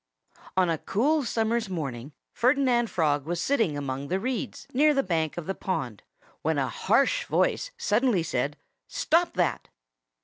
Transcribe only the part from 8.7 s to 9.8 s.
"Stop that!"